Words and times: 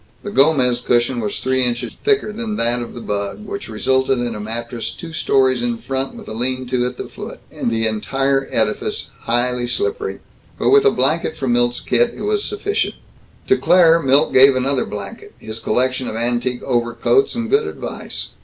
The 0.23 0.31
Gomez 0.31 0.79
cushion 0.81 1.19
was 1.19 1.39
three 1.39 1.63
inches 1.63 1.93
thicker 2.03 2.33
than 2.33 2.55
that 2.55 2.81
of 2.81 2.95
the 2.95 3.01
bug, 3.01 3.45
which 3.45 3.69
resulted 3.69 4.17
in 4.17 4.33
a 4.33 4.39
mattress 4.39 4.89
two 4.89 5.13
stories 5.13 5.61
in 5.61 5.77
front 5.77 6.15
with 6.15 6.27
a 6.27 6.33
lean 6.33 6.65
to 6.69 6.83
at 6.87 6.97
the 6.97 7.07
foot, 7.07 7.39
and 7.51 7.69
the 7.69 7.85
entire 7.85 8.49
edifice 8.51 9.11
highly 9.25 9.67
slippery. 9.67 10.19
But 10.57 10.69
with 10.71 10.85
a 10.85 10.91
blanket 10.91 11.37
from 11.37 11.53
Milt's 11.53 11.81
kit, 11.81 12.15
it 12.17 12.23
was 12.23 12.43
sufficient. 12.43 12.95
To 13.45 13.55
Claire, 13.57 13.99
Milt 13.99 14.33
gave 14.33 14.55
another 14.55 14.85
blanket, 14.85 15.35
his 15.37 15.59
collection 15.59 16.07
of 16.07 16.15
antique 16.15 16.63
overcoats, 16.63 17.35
and 17.35 17.47
good 17.47 17.67
advice. 17.67 18.29